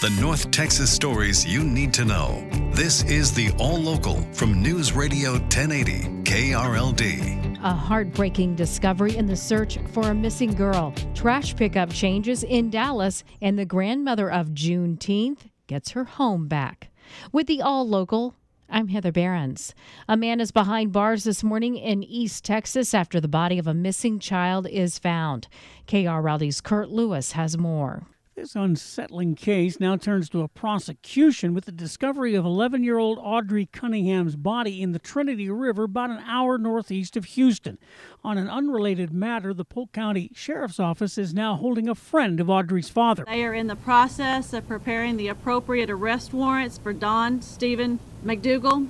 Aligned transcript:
The 0.00 0.08
North 0.18 0.50
Texas 0.50 0.90
stories 0.90 1.44
you 1.44 1.62
need 1.62 1.92
to 1.92 2.06
know. 2.06 2.48
This 2.72 3.02
is 3.04 3.34
the 3.34 3.50
All 3.58 3.76
Local 3.76 4.22
from 4.32 4.62
News 4.62 4.94
Radio 4.94 5.32
1080 5.32 6.22
KRLD. 6.24 7.58
A 7.62 7.74
heartbreaking 7.74 8.56
discovery 8.56 9.18
in 9.18 9.26
the 9.26 9.36
search 9.36 9.76
for 9.92 10.08
a 10.08 10.14
missing 10.14 10.54
girl. 10.54 10.94
Trash 11.14 11.54
pickup 11.54 11.92
changes 11.92 12.44
in 12.44 12.70
Dallas, 12.70 13.24
and 13.42 13.58
the 13.58 13.66
grandmother 13.66 14.30
of 14.30 14.54
Juneteenth 14.54 15.50
gets 15.66 15.90
her 15.90 16.04
home 16.04 16.48
back. 16.48 16.88
With 17.30 17.46
the 17.46 17.60
All 17.60 17.86
Local, 17.86 18.34
I'm 18.70 18.88
Heather 18.88 19.12
Behrens. 19.12 19.74
A 20.08 20.16
man 20.16 20.40
is 20.40 20.50
behind 20.50 20.92
bars 20.92 21.24
this 21.24 21.44
morning 21.44 21.76
in 21.76 22.02
East 22.02 22.42
Texas 22.42 22.94
after 22.94 23.20
the 23.20 23.28
body 23.28 23.58
of 23.58 23.66
a 23.66 23.74
missing 23.74 24.18
child 24.18 24.66
is 24.66 24.98
found. 24.98 25.46
KRLD's 25.86 26.62
Kurt 26.62 26.88
Lewis 26.88 27.32
has 27.32 27.58
more. 27.58 28.06
This 28.40 28.56
unsettling 28.56 29.34
case 29.34 29.78
now 29.78 29.96
turns 29.96 30.30
to 30.30 30.40
a 30.40 30.48
prosecution 30.48 31.52
with 31.52 31.66
the 31.66 31.72
discovery 31.72 32.34
of 32.34 32.46
11 32.46 32.82
year 32.82 32.96
old 32.96 33.18
Audrey 33.20 33.66
Cunningham's 33.66 34.34
body 34.34 34.80
in 34.80 34.92
the 34.92 34.98
Trinity 34.98 35.50
River 35.50 35.84
about 35.84 36.08
an 36.08 36.22
hour 36.26 36.56
northeast 36.56 37.18
of 37.18 37.26
Houston. 37.26 37.76
On 38.24 38.38
an 38.38 38.48
unrelated 38.48 39.12
matter, 39.12 39.52
the 39.52 39.66
Polk 39.66 39.92
County 39.92 40.30
Sheriff's 40.34 40.80
Office 40.80 41.18
is 41.18 41.34
now 41.34 41.54
holding 41.54 41.86
a 41.86 41.94
friend 41.94 42.40
of 42.40 42.48
Audrey's 42.48 42.88
father. 42.88 43.26
They 43.26 43.44
are 43.44 43.52
in 43.52 43.66
the 43.66 43.76
process 43.76 44.54
of 44.54 44.66
preparing 44.66 45.18
the 45.18 45.28
appropriate 45.28 45.90
arrest 45.90 46.32
warrants 46.32 46.78
for 46.78 46.94
Don 46.94 47.42
Steven 47.42 48.00
McDougal. 48.24 48.88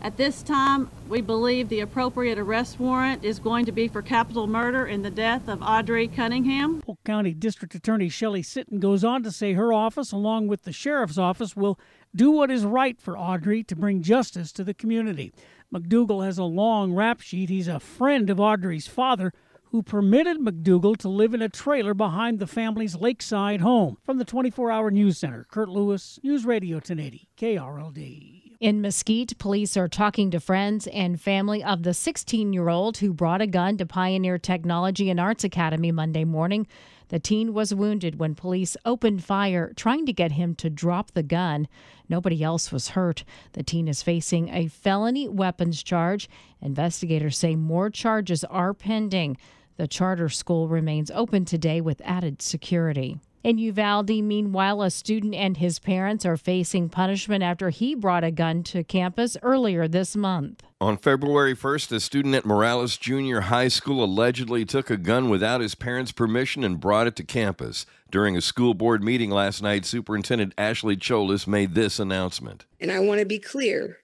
At 0.00 0.16
this 0.16 0.42
time, 0.42 0.90
we 1.08 1.20
believe 1.20 1.68
the 1.68 1.80
appropriate 1.80 2.38
arrest 2.38 2.78
warrant 2.78 3.24
is 3.24 3.40
going 3.40 3.66
to 3.66 3.72
be 3.72 3.88
for 3.88 4.00
capital 4.00 4.46
murder 4.46 4.86
in 4.86 5.02
the 5.02 5.10
death 5.10 5.48
of 5.48 5.60
Audrey 5.60 6.06
Cunningham. 6.06 6.80
Polk 6.82 7.02
County 7.04 7.34
District 7.34 7.74
Attorney 7.74 8.08
Shelley 8.08 8.42
Sitton 8.42 8.78
goes 8.78 9.02
on 9.02 9.24
to 9.24 9.32
say 9.32 9.54
her 9.54 9.72
office, 9.72 10.12
along 10.12 10.46
with 10.46 10.62
the 10.62 10.72
Sheriff's 10.72 11.18
Office, 11.18 11.56
will 11.56 11.80
do 12.14 12.30
what 12.30 12.48
is 12.48 12.64
right 12.64 13.00
for 13.00 13.18
Audrey 13.18 13.64
to 13.64 13.74
bring 13.74 14.00
justice 14.00 14.52
to 14.52 14.62
the 14.62 14.72
community. 14.72 15.32
McDougal 15.74 16.24
has 16.24 16.38
a 16.38 16.44
long 16.44 16.92
rap 16.94 17.20
sheet. 17.20 17.50
He's 17.50 17.68
a 17.68 17.80
friend 17.80 18.30
of 18.30 18.38
Audrey's 18.38 18.86
father 18.86 19.32
who 19.64 19.82
permitted 19.82 20.38
McDougal 20.38 20.96
to 20.98 21.08
live 21.08 21.34
in 21.34 21.42
a 21.42 21.48
trailer 21.48 21.92
behind 21.92 22.38
the 22.38 22.46
family's 22.46 22.94
lakeside 22.94 23.60
home. 23.60 23.96
From 24.04 24.18
the 24.18 24.24
24 24.24 24.70
hour 24.70 24.92
news 24.92 25.18
center, 25.18 25.44
Kurt 25.50 25.68
Lewis, 25.68 26.20
News 26.22 26.46
Radio 26.46 26.76
1080, 26.76 27.28
KRLD. 27.36 28.47
In 28.60 28.80
Mesquite, 28.80 29.38
police 29.38 29.76
are 29.76 29.86
talking 29.86 30.32
to 30.32 30.40
friends 30.40 30.88
and 30.88 31.20
family 31.20 31.62
of 31.62 31.84
the 31.84 31.94
16 31.94 32.52
year 32.52 32.68
old 32.68 32.96
who 32.96 33.12
brought 33.12 33.40
a 33.40 33.46
gun 33.46 33.76
to 33.76 33.86
Pioneer 33.86 34.36
Technology 34.36 35.10
and 35.10 35.20
Arts 35.20 35.44
Academy 35.44 35.92
Monday 35.92 36.24
morning. 36.24 36.66
The 37.06 37.20
teen 37.20 37.54
was 37.54 37.72
wounded 37.72 38.18
when 38.18 38.34
police 38.34 38.76
opened 38.84 39.22
fire 39.22 39.72
trying 39.76 40.06
to 40.06 40.12
get 40.12 40.32
him 40.32 40.56
to 40.56 40.68
drop 40.68 41.12
the 41.12 41.22
gun. 41.22 41.68
Nobody 42.08 42.42
else 42.42 42.72
was 42.72 42.88
hurt. 42.88 43.22
The 43.52 43.62
teen 43.62 43.86
is 43.86 44.02
facing 44.02 44.48
a 44.48 44.66
felony 44.66 45.28
weapons 45.28 45.80
charge. 45.84 46.28
Investigators 46.60 47.38
say 47.38 47.54
more 47.54 47.90
charges 47.90 48.42
are 48.42 48.74
pending. 48.74 49.36
The 49.76 49.86
charter 49.86 50.28
school 50.28 50.66
remains 50.66 51.12
open 51.12 51.44
today 51.44 51.80
with 51.80 52.02
added 52.04 52.42
security. 52.42 53.20
In 53.48 53.56
Uvalde, 53.56 54.22
meanwhile, 54.22 54.82
a 54.82 54.90
student 54.90 55.34
and 55.34 55.56
his 55.56 55.78
parents 55.78 56.26
are 56.26 56.36
facing 56.36 56.90
punishment 56.90 57.42
after 57.42 57.70
he 57.70 57.94
brought 57.94 58.22
a 58.22 58.30
gun 58.30 58.62
to 58.64 58.84
campus 58.84 59.38
earlier 59.42 59.88
this 59.88 60.14
month. 60.14 60.62
On 60.82 60.98
February 60.98 61.56
1st, 61.56 61.92
a 61.92 62.00
student 62.00 62.34
at 62.34 62.44
Morales 62.44 62.98
Junior 62.98 63.40
High 63.40 63.68
School 63.68 64.04
allegedly 64.04 64.66
took 64.66 64.90
a 64.90 64.98
gun 64.98 65.30
without 65.30 65.62
his 65.62 65.74
parents' 65.74 66.12
permission 66.12 66.62
and 66.62 66.78
brought 66.78 67.06
it 67.06 67.16
to 67.16 67.24
campus. 67.24 67.86
During 68.10 68.36
a 68.36 68.42
school 68.42 68.74
board 68.74 69.02
meeting 69.02 69.30
last 69.30 69.62
night, 69.62 69.86
Superintendent 69.86 70.52
Ashley 70.58 70.98
Chohlis 70.98 71.46
made 71.46 71.74
this 71.74 71.98
announcement. 71.98 72.66
And 72.78 72.92
I 72.92 72.98
want 72.98 73.20
to 73.20 73.24
be 73.24 73.38
clear 73.38 74.00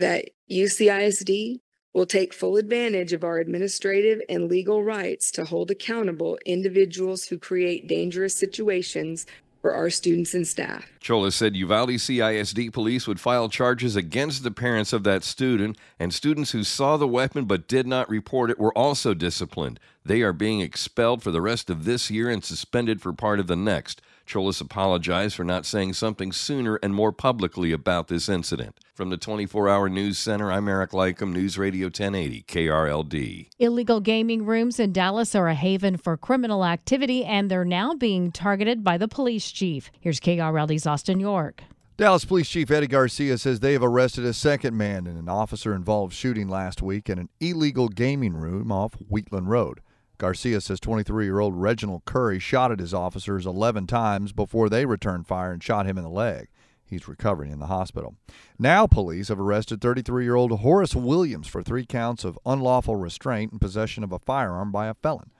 that 0.00 0.30
UCISD 0.50 1.60
will 1.92 2.06
take 2.06 2.32
full 2.32 2.56
advantage 2.56 3.12
of 3.12 3.24
our 3.24 3.38
administrative 3.38 4.20
and 4.28 4.48
legal 4.48 4.82
rights 4.84 5.30
to 5.32 5.44
hold 5.44 5.70
accountable 5.70 6.38
individuals 6.46 7.26
who 7.26 7.38
create 7.38 7.88
dangerous 7.88 8.34
situations 8.34 9.26
for 9.60 9.74
our 9.74 9.90
students 9.90 10.32
and 10.32 10.46
staff. 10.46 10.86
Chohlis 11.00 11.34
said 11.34 11.54
Uvalde 11.54 11.90
CISD 11.90 12.72
police 12.72 13.06
would 13.06 13.20
file 13.20 13.48
charges 13.48 13.94
against 13.94 14.42
the 14.42 14.50
parents 14.50 14.92
of 14.92 15.04
that 15.04 15.22
student, 15.22 15.76
and 15.98 16.14
students 16.14 16.52
who 16.52 16.64
saw 16.64 16.96
the 16.96 17.08
weapon 17.08 17.44
but 17.44 17.68
did 17.68 17.86
not 17.86 18.08
report 18.08 18.50
it 18.50 18.58
were 18.58 18.76
also 18.76 19.12
disciplined. 19.12 19.78
They 20.04 20.22
are 20.22 20.32
being 20.32 20.60
expelled 20.60 21.22
for 21.22 21.30
the 21.30 21.42
rest 21.42 21.68
of 21.68 21.84
this 21.84 22.10
year 22.10 22.30
and 22.30 22.42
suspended 22.42 23.02
for 23.02 23.12
part 23.12 23.38
of 23.38 23.48
the 23.48 23.56
next. 23.56 24.00
Chohlis 24.30 24.60
apologized 24.60 25.34
for 25.34 25.42
not 25.42 25.66
saying 25.66 25.94
something 25.94 26.30
sooner 26.30 26.76
and 26.76 26.94
more 26.94 27.10
publicly 27.10 27.72
about 27.72 28.06
this 28.06 28.28
incident. 28.28 28.78
From 28.94 29.10
the 29.10 29.16
24 29.16 29.68
hour 29.68 29.88
news 29.88 30.18
center, 30.18 30.52
I'm 30.52 30.68
Eric 30.68 30.92
Lycum, 30.92 31.32
News 31.32 31.58
Radio 31.58 31.86
1080, 31.86 32.44
KRLD. 32.44 33.48
Illegal 33.58 34.00
gaming 34.00 34.46
rooms 34.46 34.78
in 34.78 34.92
Dallas 34.92 35.34
are 35.34 35.48
a 35.48 35.54
haven 35.54 35.96
for 35.96 36.16
criminal 36.16 36.64
activity, 36.64 37.24
and 37.24 37.50
they're 37.50 37.64
now 37.64 37.94
being 37.94 38.30
targeted 38.30 38.84
by 38.84 38.96
the 38.96 39.08
police 39.08 39.50
chief. 39.50 39.90
Here's 39.98 40.20
KRLD's 40.20 40.86
Austin 40.86 41.18
York. 41.18 41.64
Dallas 41.96 42.24
Police 42.24 42.48
Chief 42.48 42.70
Eddie 42.70 42.86
Garcia 42.86 43.36
says 43.36 43.60
they 43.60 43.74
have 43.74 43.82
arrested 43.82 44.24
a 44.24 44.32
second 44.32 44.74
man 44.74 45.06
in 45.06 45.18
an 45.18 45.28
officer 45.28 45.74
involved 45.74 46.14
shooting 46.14 46.48
last 46.48 46.80
week 46.80 47.10
in 47.10 47.18
an 47.18 47.28
illegal 47.40 47.88
gaming 47.88 48.32
room 48.32 48.72
off 48.72 48.94
Wheatland 49.10 49.50
Road. 49.50 49.80
Garcia 50.20 50.60
says 50.60 50.80
23 50.80 51.24
year 51.24 51.40
old 51.40 51.54
Reginald 51.56 52.04
Curry 52.04 52.38
shot 52.38 52.70
at 52.70 52.78
his 52.78 52.92
officers 52.92 53.46
11 53.46 53.86
times 53.86 54.32
before 54.32 54.68
they 54.68 54.84
returned 54.84 55.26
fire 55.26 55.50
and 55.50 55.62
shot 55.62 55.86
him 55.86 55.96
in 55.96 56.04
the 56.04 56.10
leg. 56.10 56.48
He's 56.84 57.08
recovering 57.08 57.50
in 57.50 57.58
the 57.58 57.66
hospital. 57.66 58.16
Now, 58.58 58.86
police 58.86 59.28
have 59.28 59.40
arrested 59.40 59.80
33 59.80 60.24
year 60.24 60.34
old 60.34 60.60
Horace 60.60 60.94
Williams 60.94 61.48
for 61.48 61.62
three 61.62 61.86
counts 61.86 62.22
of 62.22 62.38
unlawful 62.44 62.96
restraint 62.96 63.52
and 63.52 63.60
possession 63.62 64.04
of 64.04 64.12
a 64.12 64.18
firearm 64.18 64.70
by 64.70 64.88
a 64.88 64.94
felon. 64.94 65.30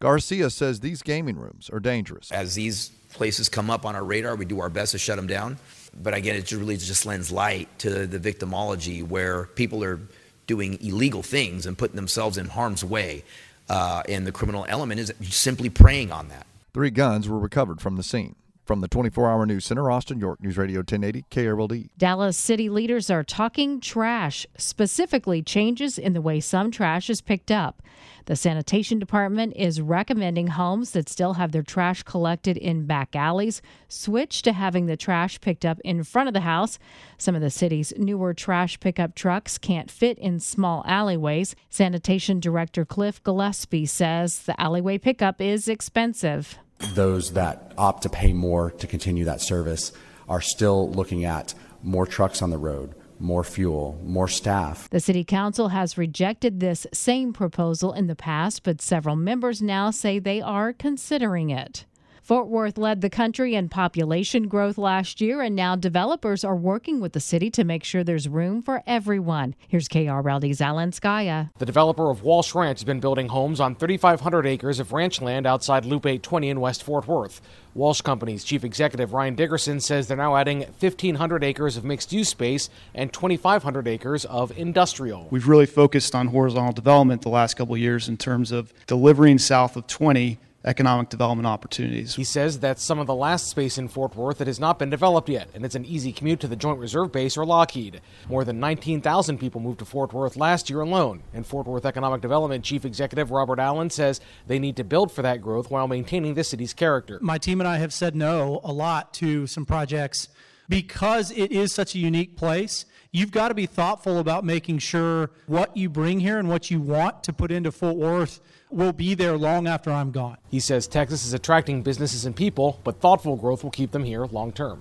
Garcia 0.00 0.48
says 0.48 0.80
these 0.80 1.02
gaming 1.02 1.36
rooms 1.36 1.68
are 1.68 1.80
dangerous. 1.80 2.32
As 2.32 2.54
these 2.54 2.88
places 3.12 3.50
come 3.50 3.68
up 3.68 3.84
on 3.84 3.94
our 3.94 4.04
radar, 4.04 4.36
we 4.36 4.46
do 4.46 4.60
our 4.60 4.70
best 4.70 4.92
to 4.92 4.98
shut 4.98 5.16
them 5.16 5.26
down. 5.26 5.58
But 5.94 6.14
again, 6.14 6.36
it 6.36 6.50
really 6.52 6.78
just 6.78 7.04
lends 7.04 7.30
light 7.30 7.68
to 7.80 8.06
the 8.06 8.18
victimology 8.18 9.06
where 9.06 9.44
people 9.44 9.84
are 9.84 10.00
doing 10.46 10.78
illegal 10.80 11.22
things 11.22 11.66
and 11.66 11.76
putting 11.76 11.96
themselves 11.96 12.38
in 12.38 12.46
harm's 12.46 12.82
way. 12.82 13.22
Uh, 13.70 14.02
and 14.08 14.26
the 14.26 14.32
criminal 14.32 14.66
element 14.68 14.98
is 14.98 15.12
simply 15.20 15.70
preying 15.70 16.10
on 16.10 16.28
that. 16.28 16.44
Three 16.74 16.90
guns 16.90 17.28
were 17.28 17.38
recovered 17.38 17.80
from 17.80 17.94
the 17.96 18.02
scene. 18.02 18.34
From 18.70 18.82
the 18.82 18.86
24 18.86 19.28
hour 19.28 19.46
news 19.46 19.64
center, 19.64 19.90
Austin, 19.90 20.20
York, 20.20 20.40
News 20.40 20.56
Radio 20.56 20.78
1080, 20.78 21.24
KRLD. 21.28 21.90
Dallas 21.98 22.36
city 22.36 22.68
leaders 22.68 23.10
are 23.10 23.24
talking 23.24 23.80
trash, 23.80 24.46
specifically 24.56 25.42
changes 25.42 25.98
in 25.98 26.12
the 26.12 26.20
way 26.20 26.38
some 26.38 26.70
trash 26.70 27.10
is 27.10 27.20
picked 27.20 27.50
up. 27.50 27.82
The 28.26 28.36
sanitation 28.36 29.00
department 29.00 29.54
is 29.56 29.80
recommending 29.80 30.46
homes 30.46 30.92
that 30.92 31.08
still 31.08 31.32
have 31.32 31.50
their 31.50 31.64
trash 31.64 32.04
collected 32.04 32.56
in 32.56 32.86
back 32.86 33.16
alleys 33.16 33.60
switch 33.88 34.40
to 34.42 34.52
having 34.52 34.86
the 34.86 34.96
trash 34.96 35.40
picked 35.40 35.64
up 35.64 35.80
in 35.84 36.04
front 36.04 36.28
of 36.28 36.32
the 36.32 36.42
house. 36.42 36.78
Some 37.18 37.34
of 37.34 37.40
the 37.40 37.50
city's 37.50 37.92
newer 37.96 38.32
trash 38.34 38.78
pickup 38.78 39.16
trucks 39.16 39.58
can't 39.58 39.90
fit 39.90 40.16
in 40.16 40.38
small 40.38 40.84
alleyways. 40.86 41.56
Sanitation 41.70 42.38
Director 42.38 42.84
Cliff 42.84 43.20
Gillespie 43.24 43.86
says 43.86 44.44
the 44.44 44.60
alleyway 44.60 44.96
pickup 44.96 45.40
is 45.40 45.66
expensive. 45.66 46.56
Those 46.94 47.32
that 47.32 47.72
opt 47.78 48.02
to 48.02 48.08
pay 48.08 48.32
more 48.32 48.70
to 48.72 48.86
continue 48.86 49.24
that 49.24 49.40
service 49.40 49.92
are 50.28 50.40
still 50.40 50.90
looking 50.90 51.24
at 51.24 51.54
more 51.82 52.06
trucks 52.06 52.42
on 52.42 52.50
the 52.50 52.58
road, 52.58 52.94
more 53.18 53.44
fuel, 53.44 54.00
more 54.02 54.28
staff. 54.28 54.88
The 54.90 55.00
City 55.00 55.24
Council 55.24 55.68
has 55.68 55.98
rejected 55.98 56.60
this 56.60 56.86
same 56.92 57.32
proposal 57.32 57.92
in 57.92 58.06
the 58.06 58.16
past, 58.16 58.62
but 58.62 58.80
several 58.80 59.16
members 59.16 59.60
now 59.60 59.90
say 59.90 60.18
they 60.18 60.40
are 60.40 60.72
considering 60.72 61.50
it. 61.50 61.84
Fort 62.30 62.46
Worth 62.46 62.78
led 62.78 63.00
the 63.00 63.10
country 63.10 63.56
in 63.56 63.68
population 63.68 64.46
growth 64.46 64.78
last 64.78 65.20
year, 65.20 65.42
and 65.42 65.56
now 65.56 65.74
developers 65.74 66.44
are 66.44 66.54
working 66.54 67.00
with 67.00 67.12
the 67.12 67.18
city 67.18 67.50
to 67.50 67.64
make 67.64 67.82
sure 67.82 68.04
there's 68.04 68.28
room 68.28 68.62
for 68.62 68.84
everyone. 68.86 69.56
Here's 69.66 69.88
KRLD's 69.88 70.60
Alan 70.60 70.92
Scaia. 70.92 71.50
The 71.58 71.66
developer 71.66 72.08
of 72.08 72.22
Walsh 72.22 72.54
Ranch 72.54 72.78
has 72.78 72.84
been 72.84 73.00
building 73.00 73.30
homes 73.30 73.58
on 73.58 73.74
3,500 73.74 74.46
acres 74.46 74.78
of 74.78 74.92
ranch 74.92 75.20
land 75.20 75.44
outside 75.44 75.84
Loop 75.84 76.06
820 76.06 76.50
in 76.50 76.60
West 76.60 76.84
Fort 76.84 77.08
Worth. 77.08 77.40
Walsh 77.74 78.00
Company's 78.00 78.44
chief 78.44 78.62
executive 78.62 79.12
Ryan 79.12 79.34
Dickerson 79.34 79.80
says 79.80 80.06
they're 80.06 80.16
now 80.16 80.36
adding 80.36 80.60
1,500 80.60 81.42
acres 81.42 81.76
of 81.76 81.82
mixed 81.82 82.12
use 82.12 82.28
space 82.28 82.70
and 82.94 83.12
2,500 83.12 83.88
acres 83.88 84.24
of 84.26 84.56
industrial. 84.56 85.26
We've 85.32 85.48
really 85.48 85.66
focused 85.66 86.14
on 86.14 86.28
horizontal 86.28 86.74
development 86.74 87.22
the 87.22 87.28
last 87.28 87.54
couple 87.54 87.74
of 87.74 87.80
years 87.80 88.08
in 88.08 88.16
terms 88.16 88.52
of 88.52 88.72
delivering 88.86 89.38
south 89.38 89.74
of 89.74 89.88
20 89.88 90.38
economic 90.64 91.08
development 91.08 91.46
opportunities. 91.46 92.16
He 92.16 92.24
says 92.24 92.58
that's 92.58 92.82
some 92.82 92.98
of 92.98 93.06
the 93.06 93.14
last 93.14 93.48
space 93.48 93.78
in 93.78 93.88
Fort 93.88 94.14
Worth 94.14 94.38
that 94.38 94.46
has 94.46 94.60
not 94.60 94.78
been 94.78 94.90
developed 94.90 95.28
yet, 95.28 95.48
and 95.54 95.64
it's 95.64 95.74
an 95.74 95.86
easy 95.86 96.12
commute 96.12 96.40
to 96.40 96.48
the 96.48 96.56
Joint 96.56 96.78
Reserve 96.78 97.12
Base 97.12 97.36
or 97.36 97.46
Lockheed. 97.46 98.00
More 98.28 98.44
than 98.44 98.60
19,000 98.60 99.38
people 99.38 99.60
moved 99.60 99.78
to 99.78 99.84
Fort 99.84 100.12
Worth 100.12 100.36
last 100.36 100.68
year 100.68 100.80
alone, 100.80 101.22
and 101.32 101.46
Fort 101.46 101.66
Worth 101.66 101.86
Economic 101.86 102.20
Development 102.20 102.64
Chief 102.64 102.84
Executive 102.84 103.30
Robert 103.30 103.58
Allen 103.58 103.90
says 103.90 104.20
they 104.46 104.58
need 104.58 104.76
to 104.76 104.84
build 104.84 105.10
for 105.10 105.22
that 105.22 105.40
growth 105.40 105.70
while 105.70 105.88
maintaining 105.88 106.34
the 106.34 106.44
city's 106.44 106.74
character. 106.74 107.18
My 107.22 107.38
team 107.38 107.60
and 107.60 107.68
I 107.68 107.78
have 107.78 107.92
said 107.92 108.14
no 108.14 108.60
a 108.62 108.72
lot 108.72 109.14
to 109.14 109.46
some 109.46 109.64
projects 109.64 110.28
because 110.70 111.32
it 111.32 111.52
is 111.52 111.74
such 111.74 111.94
a 111.94 111.98
unique 111.98 112.36
place 112.36 112.86
you've 113.12 113.32
got 113.32 113.48
to 113.48 113.54
be 113.54 113.66
thoughtful 113.66 114.18
about 114.18 114.44
making 114.44 114.78
sure 114.78 115.30
what 115.46 115.76
you 115.76 115.88
bring 115.90 116.20
here 116.20 116.38
and 116.38 116.48
what 116.48 116.70
you 116.70 116.80
want 116.80 117.24
to 117.24 117.32
put 117.32 117.50
into 117.50 117.72
Fort 117.72 117.96
Worth 117.96 118.40
will 118.70 118.92
be 118.92 119.14
there 119.14 119.36
long 119.36 119.66
after 119.66 119.90
I'm 119.90 120.12
gone. 120.12 120.36
He 120.48 120.60
says 120.60 120.86
Texas 120.86 121.26
is 121.26 121.32
attracting 121.32 121.82
businesses 121.82 122.24
and 122.24 122.36
people, 122.36 122.78
but 122.84 123.00
thoughtful 123.00 123.34
growth 123.36 123.64
will 123.64 123.72
keep 123.72 123.90
them 123.90 124.04
here 124.04 124.24
long 124.26 124.52
term. 124.52 124.80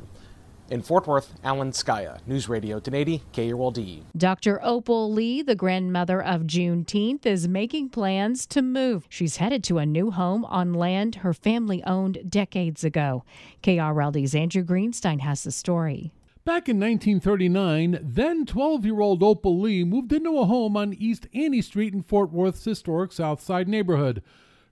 In 0.72 0.84
Fort 0.84 1.08
Worth, 1.08 1.34
Alan 1.44 1.72
Scaia, 1.72 2.20
News 2.28 2.48
Radio 2.48 2.76
1080 2.76 3.24
KRLD. 3.34 4.04
Dr. 4.16 4.60
Opal 4.64 5.12
Lee, 5.12 5.42
the 5.42 5.56
grandmother 5.56 6.22
of 6.22 6.44
Juneteenth, 6.44 7.26
is 7.26 7.48
making 7.48 7.90
plans 7.90 8.46
to 8.48 8.62
move. 8.62 9.08
She's 9.10 9.38
headed 9.38 9.64
to 9.64 9.80
a 9.80 9.86
new 9.88 10.12
home 10.12 10.46
on 10.46 10.76
land 10.76 11.16
her 11.16 11.34
family 11.34 11.84
owned 11.86 12.30
decades 12.30 12.84
ago. 12.84 13.24
KRLD's 13.64 14.36
Andrew 14.36 14.64
Greenstein 14.64 15.22
has 15.22 15.44
the 15.44 15.52
story. 15.52 16.12
Back 16.46 16.70
in 16.70 16.80
1939, 16.80 18.00
then 18.04 18.46
12 18.46 18.86
year 18.86 19.00
old 19.00 19.24
Opal 19.24 19.60
Lee 19.60 19.84
moved 19.84 20.14
into 20.14 20.38
a 20.38 20.46
home 20.46 20.78
on 20.78 20.94
East 20.94 21.28
Annie 21.34 21.64
Street 21.64 21.96
in 21.96 22.04
Fort 22.04 22.32
Worth's 22.32 22.64
historic 22.64 23.12
South 23.12 23.42
Side 23.42 23.68
neighborhood. 23.68 24.22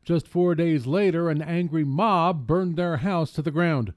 Just 0.04 0.28
four 0.28 0.54
days 0.54 0.86
later, 0.86 1.28
an 1.30 1.42
angry 1.42 1.84
mob 1.84 2.46
burned 2.46 2.76
their 2.76 2.98
house 2.98 3.32
to 3.32 3.42
the 3.42 3.52
ground. 3.52 3.94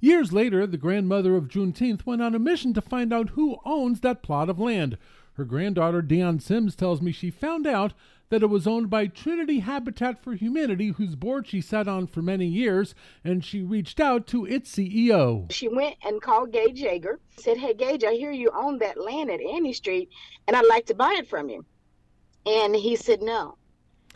Years 0.00 0.32
later, 0.32 0.66
the 0.66 0.76
grandmother 0.76 1.36
of 1.36 1.48
Juneteenth 1.48 2.06
went 2.06 2.22
on 2.22 2.34
a 2.34 2.38
mission 2.38 2.74
to 2.74 2.80
find 2.80 3.12
out 3.12 3.30
who 3.30 3.58
owns 3.64 4.00
that 4.00 4.22
plot 4.22 4.48
of 4.50 4.58
land. 4.58 4.98
Her 5.34 5.44
granddaughter, 5.44 6.02
Dione 6.02 6.40
Sims, 6.40 6.76
tells 6.76 7.02
me 7.02 7.10
she 7.10 7.30
found 7.30 7.66
out 7.66 7.92
that 8.30 8.42
it 8.42 8.46
was 8.46 8.66
owned 8.66 8.88
by 8.88 9.06
Trinity 9.06 9.60
Habitat 9.60 10.22
for 10.22 10.34
Humanity, 10.34 10.88
whose 10.88 11.14
board 11.14 11.46
she 11.46 11.60
sat 11.60 11.86
on 11.86 12.06
for 12.06 12.22
many 12.22 12.46
years, 12.46 12.94
and 13.22 13.44
she 13.44 13.62
reached 13.62 14.00
out 14.00 14.26
to 14.28 14.44
its 14.46 14.74
CEO. 14.74 15.50
She 15.52 15.68
went 15.68 15.96
and 16.04 16.22
called 16.22 16.52
Gage 16.52 16.80
Yager, 16.80 17.20
said, 17.36 17.58
Hey, 17.58 17.74
Gage, 17.74 18.04
I 18.04 18.14
hear 18.14 18.32
you 18.32 18.50
own 18.54 18.78
that 18.78 19.00
land 19.00 19.30
at 19.30 19.40
Annie 19.40 19.72
Street, 19.72 20.08
and 20.46 20.56
I'd 20.56 20.66
like 20.66 20.86
to 20.86 20.94
buy 20.94 21.14
it 21.18 21.28
from 21.28 21.48
you. 21.48 21.64
And 22.46 22.74
he 22.74 22.96
said, 22.96 23.22
No. 23.22 23.56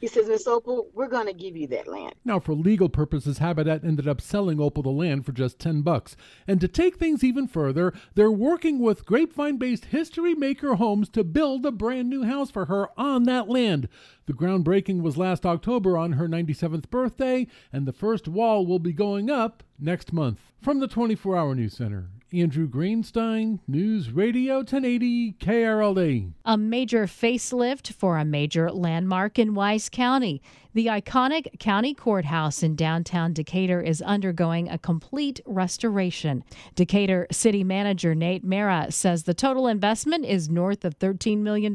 He 0.01 0.07
says, 0.07 0.29
Miss 0.29 0.47
Opal, 0.47 0.89
we're 0.95 1.09
going 1.09 1.27
to 1.27 1.33
give 1.33 1.57
you 1.57 1.67
that 1.69 1.89
land. 1.89 2.15
Now, 2.25 2.39
for 2.39 2.55
legal 2.55 2.89
purposes, 2.89 3.39
Habitat 3.39 3.85
ended 3.85 4.07
up 4.07 4.21
selling 4.21 4.61
Opal 4.61 4.85
the 4.85 4.91
land 4.91 5.27
for 5.27 5.33
just 5.33 5.59
10 5.59 5.83
bucks. 5.83 6.17
And 6.47 6.61
to 6.61 6.69
take 6.69 6.97
things 6.97 7.25
even 7.25 7.49
further, 7.49 7.93
they're 8.15 8.31
working 8.31 8.79
with 8.79 9.05
grapevine-based 9.05 9.87
History 9.87 10.35
Maker 10.35 10.77
Homes 10.77 11.09
to 11.11 11.25
build 11.25 11.67
a 11.67 11.73
brand 11.73 12.09
new 12.09 12.23
house 12.23 12.51
for 12.51 12.67
her 12.67 12.89
on 12.97 13.25
that 13.25 13.49
land. 13.49 13.89
The 14.27 14.35
groundbreaking 14.35 15.03
was 15.03 15.17
last 15.17 15.45
October 15.45 15.99
on 15.99 16.13
her 16.13 16.29
97th 16.29 16.91
birthday, 16.91 17.49
and 17.73 17.87
the 17.87 17.93
first 17.93 18.29
wall 18.29 18.67
will 18.67 18.79
be 18.79 18.93
going 18.93 19.31
up 19.31 19.65
next 19.81 20.13
month. 20.13 20.39
From 20.61 20.79
the 20.79 20.89
24 20.89 21.37
Hour 21.37 21.55
News 21.55 21.77
Center, 21.77 22.11
Andrew 22.31 22.69
Greenstein, 22.69 23.59
News 23.67 24.11
Radio 24.11 24.57
1080 24.57 25.33
KRLD. 25.41 26.33
A 26.45 26.59
major 26.59 27.07
facelift 27.07 27.95
for 27.95 28.19
a 28.19 28.25
major 28.25 28.71
landmark 28.71 29.39
in 29.39 29.55
Wise 29.55 29.89
County. 29.89 30.43
The 30.75 30.89
iconic 30.89 31.59
county 31.59 31.95
courthouse 31.95 32.63
in 32.63 32.77
downtown 32.77 33.33
Decatur 33.33 33.81
is 33.81 34.03
undergoing 34.03 34.69
a 34.69 34.77
complete 34.77 35.41
restoration. 35.47 36.45
Decatur 36.75 37.27
City 37.33 37.65
Manager 37.65 38.15
Nate 38.15 38.45
Mara 38.45 38.93
says 38.93 39.23
the 39.23 39.33
total 39.33 39.67
investment 39.67 40.27
is 40.27 40.51
north 40.51 40.85
of 40.85 40.99
$13 40.99 41.39
million. 41.39 41.75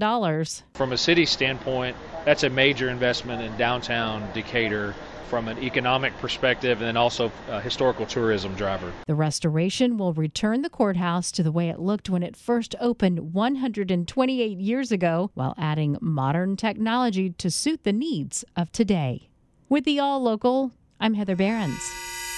From 0.76 0.94
a 0.94 0.98
city 0.98 1.26
standpoint, 1.26 1.98
that's 2.26 2.44
a 2.44 2.50
major 2.52 2.90
investment 2.90 3.42
in 3.42 3.58
downtown 3.58 4.32
Decatur 4.34 4.94
from 5.24 5.48
an 5.48 5.58
economic 5.60 6.18
perspective 6.18 6.80
and 6.80 6.88
then 6.88 6.98
also 6.98 7.32
a 7.50 7.60
historical 7.60 8.06
tourism 8.06 8.54
driver. 8.56 8.92
The 9.08 9.16
restoration 9.16 9.98
will 9.98 10.14
return 10.14 10.62
the 10.62 10.70
courthouse 10.70 11.32
to 11.34 11.44
the 11.44 11.52
way 11.52 11.70
it 11.70 11.80
looked 11.80 12.10
when 12.10 12.24
it 12.24 12.36
first 12.36 12.76
opened 12.80 13.34
128 13.34 14.58
years 14.60 14.92
ago 14.92 15.32
while 15.34 15.56
adding 15.58 15.98
modern 16.02 16.56
technology 16.56 17.32
to 17.32 17.50
suit 17.50 17.84
the 17.84 17.94
needs 17.94 18.46
of 18.56 18.72
today. 18.72 19.30
With 19.70 19.86
the 19.86 20.00
All 20.00 20.22
Local, 20.22 20.72
I'm 21.00 21.16
Heather 21.16 21.36
Behrens. 21.36 22.03